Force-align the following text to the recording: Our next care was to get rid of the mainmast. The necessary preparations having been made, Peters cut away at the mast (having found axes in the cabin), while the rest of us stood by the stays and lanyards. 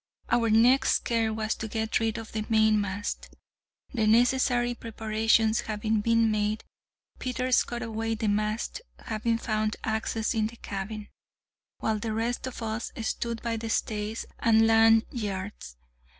Our 0.31 0.49
next 0.49 1.05
care 1.05 1.31
was 1.31 1.53
to 1.53 1.67
get 1.67 1.99
rid 1.99 2.17
of 2.17 2.31
the 2.31 2.43
mainmast. 2.49 3.35
The 3.93 4.07
necessary 4.07 4.73
preparations 4.73 5.59
having 5.61 6.01
been 6.01 6.31
made, 6.31 6.63
Peters 7.19 7.63
cut 7.63 7.83
away 7.83 8.13
at 8.13 8.19
the 8.21 8.27
mast 8.27 8.81
(having 8.97 9.37
found 9.37 9.75
axes 9.83 10.33
in 10.33 10.47
the 10.47 10.55
cabin), 10.57 11.09
while 11.77 11.99
the 11.99 12.13
rest 12.13 12.47
of 12.47 12.63
us 12.63 12.91
stood 13.03 13.43
by 13.43 13.57
the 13.57 13.69
stays 13.69 14.25
and 14.39 14.65
lanyards. 14.65 15.77